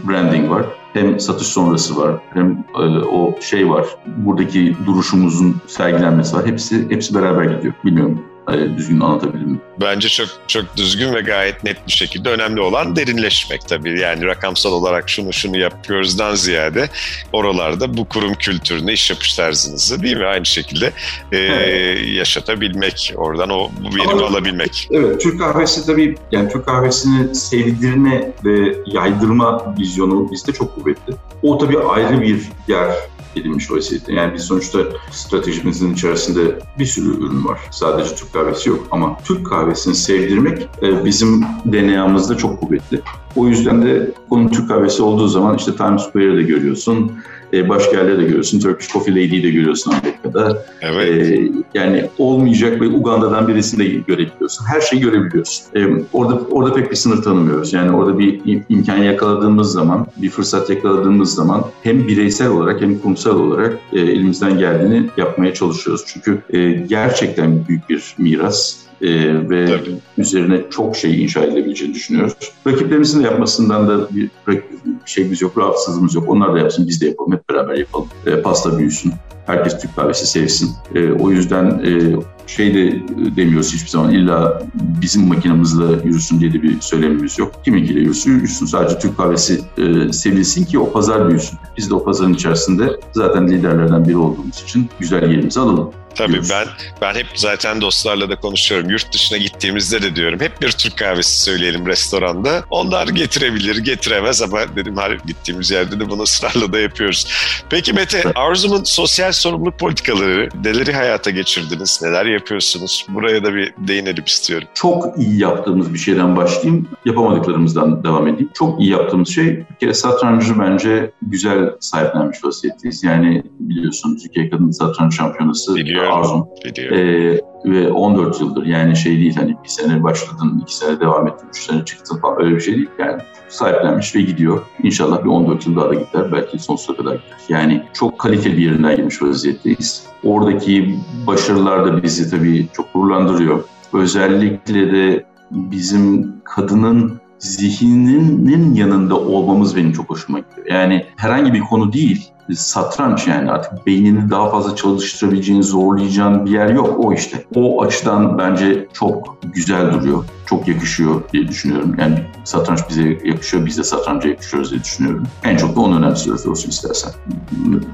[0.08, 6.46] branding var, hem satış sonrası var, hem e, o şey var, buradaki duruşumuzun sergilenmesi var.
[6.46, 7.74] Hepsi hepsi beraber gidiyor.
[7.84, 9.60] Bilmiyorum düzgün anlatabildim?
[9.80, 14.00] Bence çok çok düzgün ve gayet net bir şekilde önemli olan derinleşmek tabii.
[14.00, 16.88] Yani rakamsal olarak şunu şunu yapıyoruzdan ziyade
[17.32, 20.24] oralarda bu kurum kültürünü, iş yapış tarzınızı değil mi?
[20.24, 20.86] Aynı şekilde
[21.32, 22.08] e, evet.
[22.08, 24.88] yaşatabilmek, oradan o verimi alabilmek.
[24.90, 31.14] Evet, Türk kahvesi tabii yani Türk kahvesini sevdirme ve yaydırma vizyonu bizde çok kuvvetli.
[31.42, 32.94] O tabii ayrı bir yer
[33.36, 34.12] edilmiş vaziyette.
[34.12, 34.78] Yani biz sonuçta
[35.10, 37.60] stratejimizin içerisinde bir sürü ürün var.
[37.70, 43.00] Sadece Türk kahvesi yok ama Türk kahvesini sevdirmek e, bizim DNA'mızda çok kuvvetli.
[43.36, 47.12] O yüzden de konu Türk kahvesi olduğu zaman işte Times Square'de görüyorsun,
[47.52, 48.60] e, başka yerlerde de görüyorsun.
[48.60, 50.64] Turkish Coffee Lady'yi de görüyorsun Amerika'da.
[50.80, 51.08] Evet.
[51.08, 54.64] E, yani olmayacak ve Uganda'dan birisini de görebiliyorsun.
[54.66, 55.66] Her şeyi görebiliyorsun.
[55.76, 55.80] E,
[56.12, 57.72] orada orada pek bir sınır tanımıyoruz.
[57.72, 63.40] Yani orada bir imkan yakaladığımız zaman, bir fırsat yakaladığımız zaman hem bireysel olarak hem kurumsal
[63.40, 66.04] olarak e, elimizden geldiğini yapmaya çalışıyoruz.
[66.06, 69.96] Çünkü e, gerçekten büyük bir miras e, ve Tabii.
[70.18, 72.34] üzerine çok şey inşa edilebileceğini düşünüyoruz.
[72.66, 74.62] Rakiplerimizin de yapmasından da bir, bir
[75.04, 76.24] şeyimiz yok, rahatsızlığımız yok.
[76.28, 78.08] Onlar da yapsın, biz de yapalım, hep beraber yapalım.
[78.26, 79.12] E, pasta büyüsün,
[79.46, 80.70] herkes Türk kahvesi sevsin.
[80.94, 83.02] E, o yüzden e, şey de
[83.36, 87.52] demiyoruz hiçbir zaman illa bizim makinamızla yürüsün diye de bir söylemimiz yok.
[87.64, 88.66] Kiminkiyle yürüsün, yürüsün.
[88.66, 91.58] Sadece Türk kahvesi e, sevilsin ki o pazar büyüsün.
[91.76, 95.90] Biz de o pazarın içerisinde zaten liderlerden biri olduğumuz için güzel yerimizi alalım.
[96.14, 96.66] Tabii ben
[97.00, 98.90] ben hep zaten dostlarla da konuşuyorum.
[98.90, 102.64] Yurt dışına gittiğimizde de diyorum hep bir Türk kahvesi söyleyelim restoranda.
[102.70, 107.26] Onlar getirebilir, getiremez ama dedim her gittiğimiz yerde de bunu ısrarla da yapıyoruz.
[107.70, 113.06] Peki Mete, Arzum'un sosyal sorumluluk politikaları neleri hayata geçirdiniz, neler yapıyorsunuz?
[113.08, 114.68] Buraya da bir değinelim istiyorum.
[114.74, 118.50] Çok iyi yaptığımız bir şeyden başlayayım, yapamadıklarımızdan devam edeyim.
[118.54, 123.04] Çok iyi yaptığımız şey bir kere satrancı bence güzel sahiplenmiş vaziyetteyiz.
[123.04, 126.48] Yani biliyorsunuz Türkiye Kadın Satranç Şampiyonası Biliyorum Biliyorum.
[126.64, 126.98] Biliyorum.
[126.98, 131.48] Ee, ve 14 yıldır yani şey değil hani bir sene başladın, iki sene devam ettin,
[131.48, 132.88] üç sene çıktın falan öyle bir şey değil.
[132.98, 134.62] Yani sahiplenmiş ve gidiyor.
[134.82, 136.32] İnşallah bir 14 yıl daha da gider.
[136.32, 137.38] Belki sonsuza kadar gider.
[137.48, 140.06] Yani çok kaliteli bir yerinden gelmiş vaziyetteyiz.
[140.24, 143.64] Oradaki başarılar da bizi tabii çok gururlandırıyor.
[143.92, 150.66] Özellikle de bizim kadının zihninin yanında olmamız benim çok hoşuma gidiyor.
[150.66, 156.68] Yani herhangi bir konu değil satranç yani artık beynini daha fazla çalıştırabileceğin, zorlayacağın bir yer
[156.68, 157.44] yok o işte.
[157.54, 161.94] O açıdan bence çok güzel duruyor, çok yakışıyor diye düşünüyorum.
[161.98, 165.22] Yani satranç bize yakışıyor, biz de satranca yakışıyoruz diye düşünüyorum.
[165.44, 167.12] En çok da onu önemsiyoruz olsun istersen.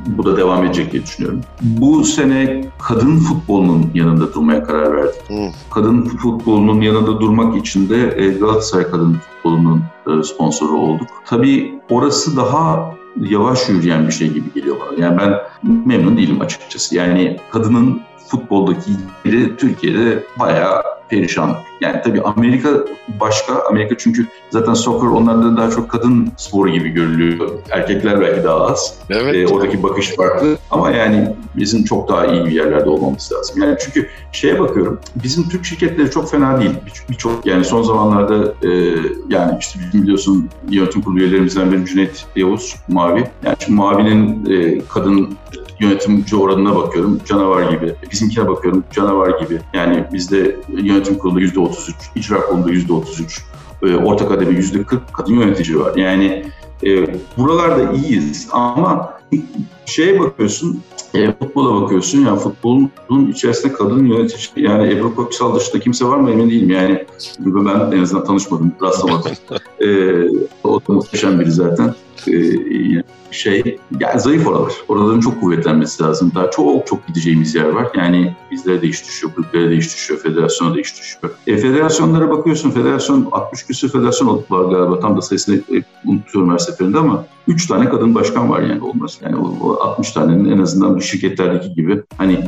[0.07, 1.41] Bu da devam edecek diye düşünüyorum.
[1.61, 5.21] Bu sene kadın futbolunun yanında durmaya karar verdik.
[5.71, 11.09] Kadın futbolunun yanında durmak için de e, Galatasaray Kadın Futbolu'nun e, sponsoru olduk.
[11.27, 15.05] Tabii orası daha yavaş yürüyen bir şey gibi geliyor bana.
[15.05, 15.35] Yani ben
[15.87, 16.97] memnun değilim açıkçası.
[16.97, 18.91] Yani kadının futboldaki
[19.25, 21.57] yeri Türkiye'de bayağı perişan.
[21.81, 22.69] Yani tabii Amerika
[23.21, 23.63] başka.
[23.71, 27.51] Amerika çünkü zaten soccer onlarda daha çok kadın sporu gibi görülüyor.
[27.71, 28.95] Erkekler belki daha az.
[29.11, 29.35] Evet.
[29.35, 30.59] E, oradaki bakış farklı.
[30.71, 33.63] Ama yani bizim çok daha iyi bir yerlerde olmamız lazım.
[33.63, 35.01] Yani çünkü şeye bakıyorum.
[35.23, 36.75] Bizim Türk şirketleri çok fena değil.
[37.11, 38.71] Birçok bir yani son zamanlarda e,
[39.29, 43.25] yani işte biliyorsun yönetim kurulu üyelerimizden biri Cüneyt Yavuz Mavi.
[43.45, 45.37] Yani şimdi Mavi'nin e, kadın
[45.81, 47.95] yönetimci oranına bakıyorum canavar gibi.
[48.13, 49.61] Bizimkine bakıyorum canavar gibi.
[49.75, 53.45] Yani bizde yönetim kurulu yüzde 33, icra kurulunda yüzde 33,
[53.83, 55.97] e, orta kademe yüzde 40 kadın yönetici var.
[55.97, 56.45] Yani
[56.87, 57.07] e,
[57.39, 59.19] buralarda iyiyiz ama
[59.89, 60.83] şeye bakıyorsun,
[61.15, 62.91] e, futbola bakıyorsun ya futbolun
[63.31, 67.05] içerisinde kadın yönetici yani Ebru Köksal dışında kimse var mı emin değilim yani
[67.39, 69.33] ben en azından tanışmadım rastlamadım.
[69.81, 69.89] e,
[70.65, 71.95] o da muhteşem biri zaten.
[72.29, 72.33] E,
[73.31, 74.73] şey yani zayıf oralar.
[74.89, 76.33] Oraların çok kuvvetlenmesi lazım.
[76.35, 77.89] Daha çok çok gideceğimiz yer var.
[77.95, 81.35] Yani bizlere de iş düşüyor, kulüplere de iş düşüyor, federasyona da iş düşüyor.
[81.47, 82.71] E, federasyonlara bakıyorsun.
[82.71, 85.01] Federasyon 60 küsur federasyon var galiba.
[85.01, 89.19] Tam da sayısını e, unutuyorum her seferinde ama 3 tane kadın başkan var yani olmaz.
[89.23, 92.41] Yani o, o 60 tanenin en azından bu şirketlerdeki gibi hani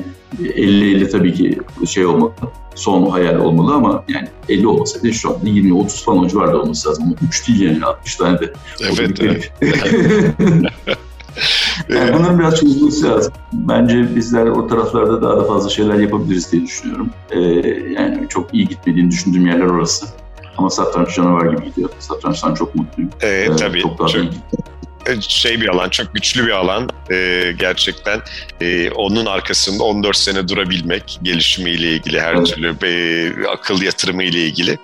[0.43, 2.33] 50-50 tabii ki şey olmalı
[2.75, 7.05] son hayal olmalı ama yani 50 olmasaydı şu anda 20-30 falan o civarda olması lazım.
[7.05, 8.53] Ama 3 değil yani 60 tane de.
[8.81, 9.21] Evet.
[9.21, 9.53] evet.
[11.89, 13.33] yani bunların biraz çözülmesi lazım.
[13.53, 17.11] Bence bizler o taraflarda daha da fazla şeyler yapabiliriz diye düşünüyorum.
[17.31, 17.39] Ee,
[17.93, 20.07] yani çok iyi gitmediğini düşündüğüm yerler orası.
[20.57, 21.91] Ama satranç canavar gibi gidiyor.
[21.99, 23.11] Satrançtan çok mutluyum.
[23.23, 23.81] Ee, tabii.
[23.81, 24.31] Çok daha çok, iyi
[25.29, 26.89] şey bir alan, çok güçlü bir alan.
[27.11, 28.21] E, gerçekten
[28.61, 34.79] e, onun arkasında 14 sene durabilmek, gelişimiyle ilgili her türlü e, akıl yatırımı ile ilgili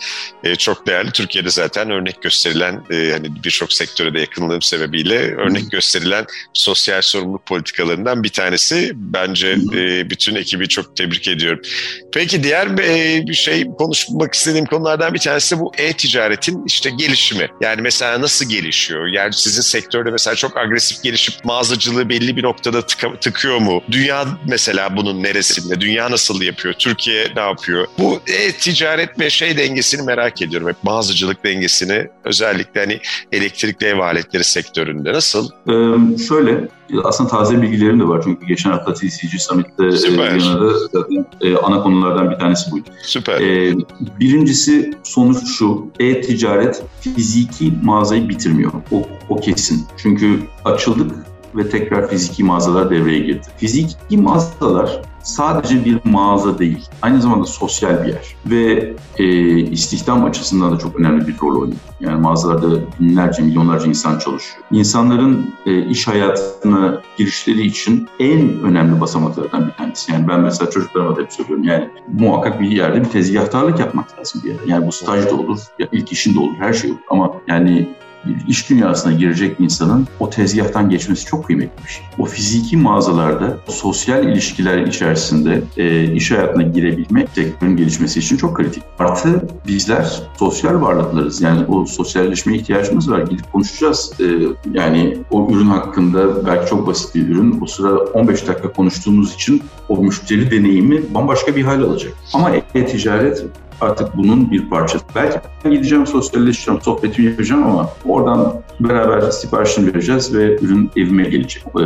[0.45, 1.11] e, çok değerli.
[1.11, 7.47] Türkiye'de zaten örnek gösterilen, e, hani birçok sektöre de yakınlığım sebebiyle örnek gösterilen sosyal sorumluluk
[7.47, 8.93] politikalarından bir tanesi.
[8.95, 11.61] Bence e, bütün ekibi çok tebrik ediyorum.
[12.13, 12.77] Peki diğer
[13.27, 17.49] bir şey konuşmak istediğim konulardan bir tanesi bu e-ticaretin işte gelişimi.
[17.61, 19.07] Yani mesela nasıl gelişiyor?
[19.07, 19.63] Yani sizin
[20.07, 23.83] sektörde mesela çok agresif gelişip mağazacılığı belli bir noktada tıka, tıkıyor mu?
[23.91, 25.81] Dünya mesela bunun neresinde?
[25.81, 26.75] Dünya nasıl yapıyor?
[26.79, 27.87] Türkiye ne yapıyor?
[27.99, 30.69] Bu e-ticaret ve şey dengesini merak ediyorum.
[30.69, 33.01] Hep mağazacılık dengesini özellikle hani
[33.33, 35.51] elektrikli ev aletleri sektöründe nasıl?
[35.69, 36.69] Ee, şöyle
[37.05, 40.39] aslında taze bilgilerim de var çünkü geçen hafta TCG Summit'te Süper.
[40.93, 42.89] zaten e, ana konulardan bir tanesi buydu.
[43.03, 43.41] Süper.
[43.41, 43.75] E,
[44.21, 48.73] birincisi sonuç şu, e-ticaret fiziki mağazayı bitirmiyor.
[48.93, 49.87] O, o kesin.
[49.97, 51.13] Çünkü açıldık
[51.57, 53.47] ve tekrar fiziki mağazalar devreye girdi.
[53.57, 59.25] Fiziki mağazalar sadece bir mağaza değil, aynı zamanda sosyal bir yer ve e,
[59.59, 61.81] istihdam açısından da çok önemli bir rol oynuyor.
[62.01, 64.63] Yani mağazalarda binlerce, milyonlarca insan çalışıyor.
[64.71, 70.13] İnsanların e, iş hayatına girişleri için en önemli basamaklardan bir tanesi.
[70.13, 74.43] Yani ben mesela çocuklarıma da hep söylüyorum yani muhakkak bir yerde bir tezgahtarlık yapmak lazım
[74.45, 74.63] bir yerde.
[74.67, 77.01] Yani bu staj da olur, ya ilk işin de olur, her şey olur.
[77.11, 77.89] Ama yani
[78.49, 82.05] iş dünyasına girecek insanın o tezgahtan geçmesi çok kıymetli bir şey.
[82.19, 88.83] O fiziki mağazalarda sosyal ilişkiler içerisinde e, iş hayatına girebilmek sektörün gelişmesi için çok kritik.
[88.99, 91.43] Artı bizler sosyal varlıklarız.
[91.43, 93.19] Yani o sosyalleşmeye ihtiyacımız var.
[93.19, 94.13] Gidip konuşacağız.
[94.21, 94.25] E,
[94.73, 97.61] yani o ürün hakkında belki çok basit bir ürün.
[97.63, 102.13] O sıra 15 dakika konuştuğumuz için o müşteri deneyimi bambaşka bir hal alacak.
[102.35, 103.45] Ama e-ticaret
[103.81, 105.05] artık bunun bir parçası.
[105.15, 111.65] Belki ben gideceğim, sosyalleşeceğim, sohbetimi yapacağım ama oradan beraber siparişini vereceğiz ve ürün evime gelecek.
[111.67, 111.83] Ee,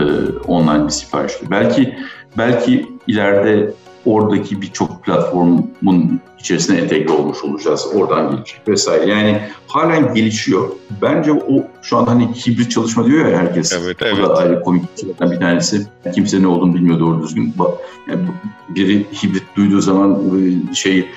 [0.47, 1.33] online bir sipariş.
[1.51, 1.97] Belki
[2.39, 3.73] belki ileride
[4.05, 7.87] oradaki birçok platformun içerisine entegre olmuş olacağız.
[7.95, 9.11] Oradan gelecek vesaire.
[9.11, 10.69] Yani halen gelişiyor.
[11.03, 13.73] Bence o şu an hani hibrit çalışma diyor ya herkes.
[13.73, 14.25] Evet, evet.
[14.25, 14.85] O da ayrı komik
[15.21, 15.87] bir tanesi.
[16.15, 17.55] Kimse ne olduğunu bilmiyor doğru düzgün.
[18.09, 18.21] Yani
[18.69, 20.23] biri hibrit duyduğu zaman
[20.75, 21.09] şey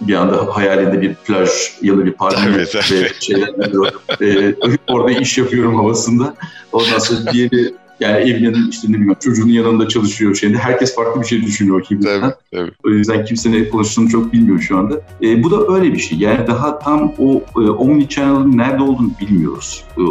[0.00, 1.50] bir anda hayalinde bir plaj
[1.82, 3.48] ya da bir park evet, ve şeyler
[4.22, 4.54] e,
[4.88, 6.34] orada iş yapıyorum havasında.
[6.72, 10.58] Ondan sonra diğeri yani evinin işte ne bileyim çocuğunun yanında çalışıyor şeyinde.
[10.58, 12.20] Herkes farklı bir şey düşünüyor kimden.
[12.20, 12.70] Tabii, tabii.
[12.84, 15.00] O yüzden kimse ne konuştuğunu çok bilmiyor şu anda.
[15.22, 16.18] E, bu da öyle bir şey.
[16.18, 19.84] Yani daha tam o e, omni channel'ın nerede olduğunu bilmiyoruz.
[19.98, 20.02] E,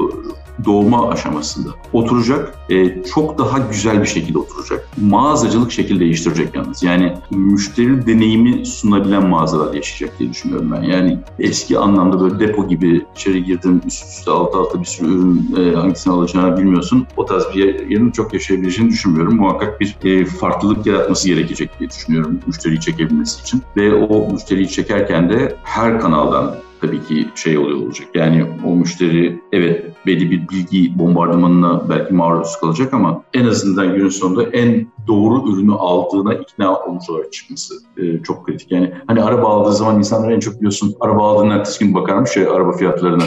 [0.66, 2.54] doğma aşamasında oturacak.
[2.70, 4.88] E, çok daha güzel bir şekilde oturacak.
[5.02, 6.84] Mağazacılık şekil değiştirecek yalnız.
[6.84, 10.82] Yani müşteri deneyimi sunabilen mağazalar yaşayacak diye düşünüyorum ben.
[10.82, 15.56] Yani eski anlamda böyle depo gibi içeri girdin üst üste alt alta bir sürü ürün
[15.58, 17.08] e, hangisini alacağını bilmiyorsun.
[17.18, 19.36] O tarz bir yerin çok yaşayabileceğini düşünmüyorum.
[19.36, 23.62] Muhakkak bir e, farklılık yaratması gerekecek diye düşünüyorum müşteriyi çekebilmesi için.
[23.78, 28.08] Ve o müşteriyi çekerken de her kanaldan tabii ki şey oluyor olacak.
[28.14, 34.10] Yani o müşteri evet belli bir bilgi bombardımanına belki maruz kalacak ama en azından günün
[34.10, 38.72] sonunda en doğru ürünü aldığına ikna olmuş olarak çıkması e, çok kritik.
[38.72, 42.54] Yani hani araba aldığı zaman insanlar en çok biliyorsun araba aldığının ertesi gün bakarmış ya
[42.54, 43.26] araba fiyatlarına.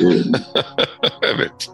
[0.00, 0.04] E,
[1.22, 1.70] evet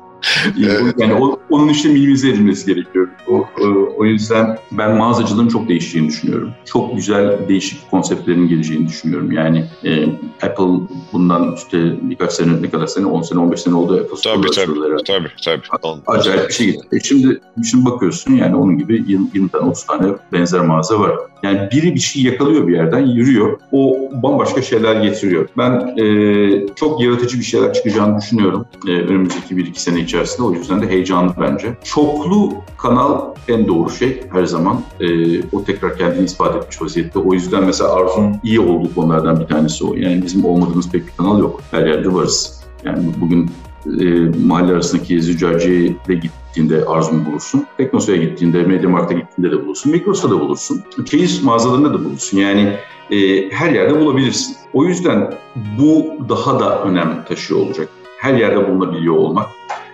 [0.46, 0.94] evet.
[0.98, 3.08] Yani o, onun işte minimize edilmesi gerekiyor.
[3.28, 6.50] O, o, o yüzden ben mağazacılığın çok değişeceğini düşünüyorum.
[6.64, 9.32] Çok güzel değişik konseptlerin geleceğini düşünüyorum.
[9.32, 10.04] Yani e,
[10.42, 14.50] Apple bundan işte birkaç sene, ne kadar sene, 10 sene, 15 sene oldu Apple Tabii
[14.50, 16.00] tabii, tabii, tabii.
[16.06, 16.80] Acayip bir şey.
[16.92, 19.04] E şimdi, şimdi bakıyorsun yani onun gibi
[19.40, 21.12] 20, 20 tane, 30 tane benzer mağaza var.
[21.42, 23.58] Yani biri bir şey yakalıyor bir yerden, yürüyor.
[23.72, 25.48] O bambaşka şeyler getiriyor.
[25.58, 30.42] Ben e, çok yaratıcı bir şeyler çıkacağını düşünüyorum e, önümüzdeki 1-2 sene içerisinde.
[30.42, 31.76] O yüzden de heyecanlı bence.
[31.84, 34.80] Çoklu kanal en doğru şey her zaman.
[35.00, 35.06] E,
[35.42, 37.18] o tekrar kendini ispat etmiş vaziyette.
[37.18, 39.94] O yüzden mesela Arzu'nun iyi olduğu konulardan bir tanesi o.
[39.94, 41.60] Yani bizim olmadığımız pek bir kanal yok.
[41.70, 42.60] Her yerde varız.
[42.84, 43.50] Yani bugün
[43.86, 44.04] e,
[44.46, 47.66] mahalle arasındaki züccaciye de gittiğinde Arzu'nu bulursun.
[47.76, 49.92] Teknosa'ya gittiğinde, Mediamarkt'a gittiğinde de bulursun.
[49.92, 50.82] Migros'ta da bulursun.
[51.04, 52.38] Çeyiz mağazalarında da bulursun.
[52.38, 52.76] Yani
[53.10, 54.56] e, her yerde bulabilirsin.
[54.72, 55.34] O yüzden
[55.78, 57.88] bu daha da önem taşıyor olacak.
[58.18, 59.46] Her yerde bulunabiliyor olmak.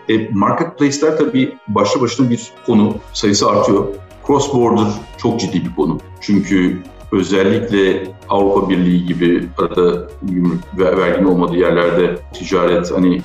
[0.09, 2.94] E, marketplace'ler tabii başlı başına bir konu.
[3.12, 3.87] Sayısı artıyor.
[4.27, 4.87] Cross border
[5.18, 5.99] çok ciddi bir konu.
[6.20, 13.22] Çünkü özellikle Avrupa Birliği gibi arada gümrük ve verginin olmadığı yerlerde ticaret hani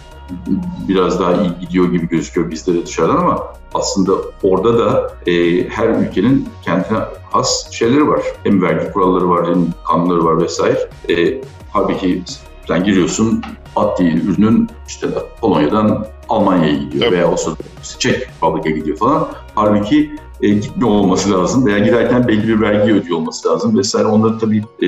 [0.88, 4.12] biraz daha iyi gidiyor gibi gözüküyor bizlere dışarıdan ama aslında
[4.44, 6.98] orada da e, her ülkenin kendine
[7.32, 8.22] has şeyleri var.
[8.44, 10.90] Hem vergi kuralları var hem kanunları var vesaire.
[11.10, 11.42] E,
[11.74, 12.24] halbuki
[12.68, 13.42] sen giriyorsun
[13.76, 15.08] at ürünün işte
[15.42, 17.14] Polonya'dan Almanya'ya gidiyor Evet.
[17.14, 17.58] veya o sırada
[18.00, 19.28] Çek Republic'e gidiyor falan.
[19.56, 24.08] Halbuki e, gitmiyor olması lazım veya giderken belli bir vergi ödüyor olması lazım vesaire.
[24.08, 24.88] Onları tabii e,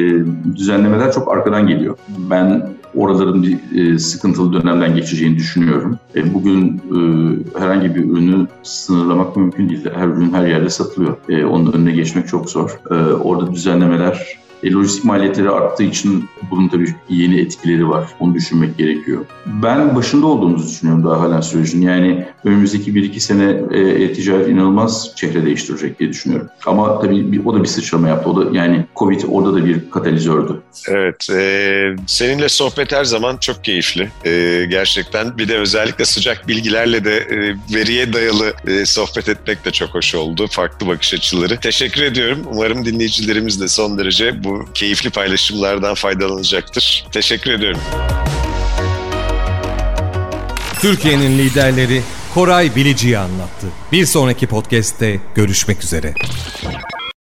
[0.55, 1.97] düzenlemeler çok arkadan geliyor.
[2.17, 5.99] Ben oraların bir e, sıkıntılı dönemden geçeceğini düşünüyorum.
[6.15, 6.99] E, bugün e,
[7.59, 9.85] herhangi bir ürünü sınırlamak mümkün değil.
[9.95, 11.17] Her ürün her yerde satılıyor.
[11.29, 12.79] E, onun önüne geçmek çok zor.
[12.91, 18.07] E, orada düzenlemeler e, lojistik maliyetleri arttığı için bunun tabii yeni etkileri var.
[18.19, 19.25] Onu düşünmek gerekiyor.
[19.45, 21.81] Ben başında olduğumuzu düşünüyorum daha halen sürecin.
[21.81, 26.47] Yani önümüzdeki 1-2 sene e, e-ticaret inanılmaz çehre değiştirecek diye düşünüyorum.
[26.65, 28.29] Ama tabii bir, o da bir sıçrama yaptı.
[28.29, 30.61] O da yani Covid orada da bir katalizördü.
[30.87, 34.09] Evet, e, seninle sohbet her zaman çok keyifli.
[34.25, 39.71] E, gerçekten bir de özellikle sıcak bilgilerle de e, veriye dayalı e, sohbet etmek de
[39.71, 40.47] çok hoş oldu.
[40.49, 41.59] Farklı bakış açıları.
[41.59, 42.39] Teşekkür ediyorum.
[42.53, 44.43] Umarım dinleyicilerimiz de son derece
[44.73, 47.05] keyifli paylaşımlardan faydalanacaktır.
[47.11, 47.81] Teşekkür ediyorum.
[50.81, 52.01] Türkiye'nin liderleri
[52.33, 53.67] Koray Bilici'yi anlattı.
[53.91, 56.13] Bir sonraki podcast'te görüşmek üzere.